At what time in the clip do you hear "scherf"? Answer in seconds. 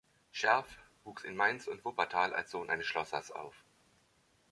0.31-0.65